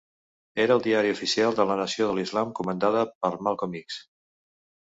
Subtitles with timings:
[0.63, 4.01] Era el diari oficial de la Nació de l'Islam comandada per Malcolm X.